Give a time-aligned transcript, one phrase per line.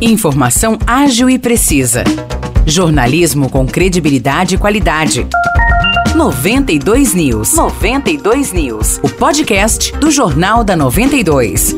[0.00, 2.02] Informação ágil e precisa.
[2.66, 5.26] Jornalismo com credibilidade e qualidade.
[6.14, 7.54] 92 News.
[7.54, 8.98] 92 News.
[9.02, 11.76] O podcast do Jornal da 92.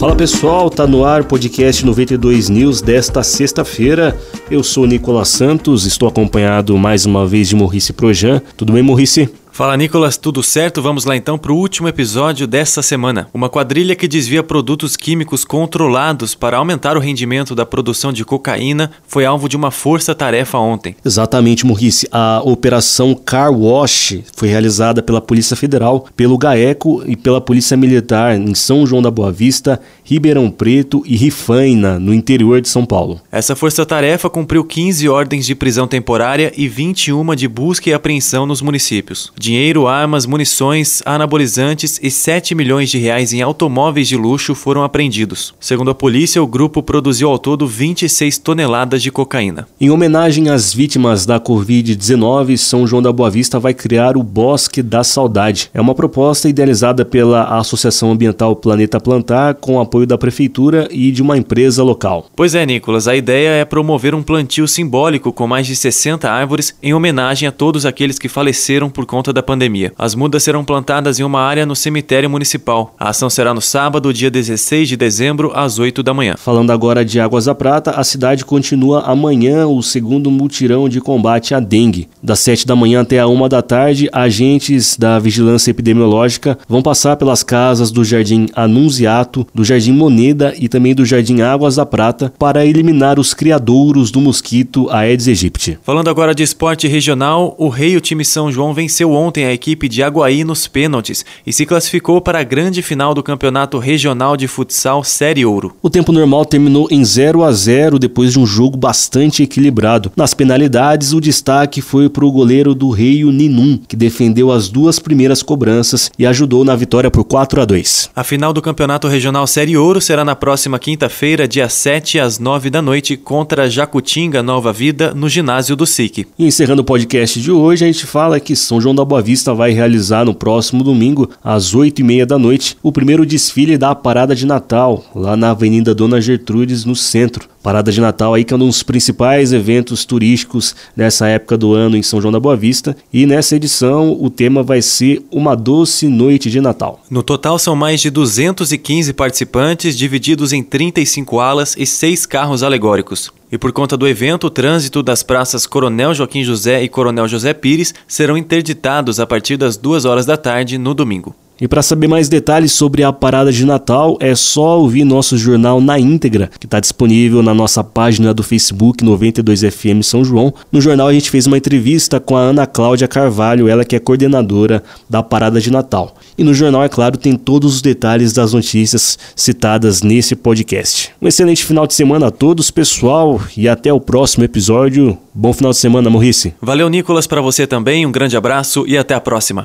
[0.00, 4.18] Fala pessoal, tá no ar podcast 92 News desta sexta-feira.
[4.50, 8.42] Eu sou Nicolas Santos, estou acompanhado mais uma vez de Maurice Projan.
[8.56, 9.30] Tudo bem, Maurice?
[9.52, 10.80] Fala Nicolas, tudo certo?
[10.80, 13.28] Vamos lá então para o último episódio desta semana.
[13.34, 18.90] Uma quadrilha que desvia produtos químicos controlados para aumentar o rendimento da produção de cocaína
[19.06, 20.96] foi alvo de uma força-tarefa ontem.
[21.04, 22.08] Exatamente, Maurice.
[22.10, 28.34] A operação Car Wash foi realizada pela Polícia Federal, pelo GAECO e pela Polícia Militar
[28.34, 33.20] em São João da Boa Vista, Ribeirão Preto e Rifaina, no interior de São Paulo.
[33.30, 38.62] Essa força-tarefa cumpriu 15 ordens de prisão temporária e 21 de busca e apreensão nos
[38.62, 39.30] municípios.
[39.42, 45.52] Dinheiro, armas, munições, anabolizantes e 7 milhões de reais em automóveis de luxo foram apreendidos.
[45.58, 49.66] Segundo a polícia, o grupo produziu ao todo 26 toneladas de cocaína.
[49.80, 54.80] Em homenagem às vítimas da Covid-19, São João da Boa Vista vai criar o Bosque
[54.80, 55.68] da Saudade.
[55.74, 61.20] É uma proposta idealizada pela Associação Ambiental Planeta Plantar com apoio da prefeitura e de
[61.20, 62.26] uma empresa local.
[62.36, 66.76] Pois é, Nicolas, a ideia é promover um plantio simbólico com mais de 60 árvores
[66.80, 69.92] em homenagem a todos aqueles que faleceram por conta da pandemia.
[69.98, 72.94] As mudas serão plantadas em uma área no cemitério municipal.
[72.98, 76.34] A ação será no sábado, dia 16 de dezembro, às 8 da manhã.
[76.36, 81.54] Falando agora de Águas da Prata, a cidade continua amanhã o segundo mutirão de combate
[81.54, 82.08] à dengue.
[82.22, 87.16] Das 7 da manhã até a 1 da tarde, agentes da Vigilância Epidemiológica vão passar
[87.16, 92.32] pelas casas do Jardim Anunziato, do Jardim Moneda e também do Jardim Águas da Prata
[92.38, 95.78] para eliminar os criadouros do mosquito Aedes aegypti.
[95.82, 99.88] Falando agora de esporte regional, o Rei o time São João venceu ontem a equipe
[99.88, 104.48] de Aguaí nos pênaltis e se classificou para a grande final do Campeonato Regional de
[104.48, 105.76] Futsal Série Ouro.
[105.82, 110.10] O tempo normal terminou em 0 a 0 depois de um jogo bastante equilibrado.
[110.16, 114.98] Nas penalidades, o destaque foi para o goleiro do Rei, Ninum, que defendeu as duas
[114.98, 118.10] primeiras cobranças e ajudou na vitória por 4 a 2.
[118.16, 122.70] A final do Campeonato Regional Série Ouro será na próxima quinta-feira, dia 7 às 9
[122.70, 126.26] da noite, contra Jacutinga Nova Vida, no ginásio do SIC.
[126.38, 129.52] E encerrando o podcast de hoje, a gente fala que São João da Boa Vista
[129.52, 134.46] vai realizar no próximo domingo, às 8h30 da noite, o primeiro desfile da Parada de
[134.46, 137.51] Natal, lá na Avenida Dona Gertrudes, no centro.
[137.62, 141.96] Parada de Natal aí que é um dos principais eventos turísticos nessa época do ano
[141.96, 142.96] em São João da Boa Vista.
[143.12, 147.00] E nessa edição o tema vai ser Uma Doce Noite de Natal.
[147.08, 153.30] No total são mais de 215 participantes, divididos em 35 alas e 6 carros alegóricos.
[153.52, 157.52] E por conta do evento, o trânsito das praças Coronel Joaquim José e Coronel José
[157.52, 161.34] Pires serão interditados a partir das 2 horas da tarde no domingo.
[161.62, 165.80] E para saber mais detalhes sobre a parada de Natal, é só ouvir nosso jornal
[165.80, 170.52] na íntegra, que está disponível na nossa página do Facebook 92FM São João.
[170.72, 174.00] No jornal a gente fez uma entrevista com a Ana Cláudia Carvalho, ela que é
[174.00, 176.16] coordenadora da parada de Natal.
[176.36, 181.10] E no jornal, é claro, tem todos os detalhes das notícias citadas nesse podcast.
[181.22, 185.16] Um excelente final de semana a todos, pessoal, e até o próximo episódio.
[185.32, 186.54] Bom final de semana, Maurice.
[186.60, 188.04] Valeu, Nicolas, para você também.
[188.04, 189.64] Um grande abraço e até a próxima.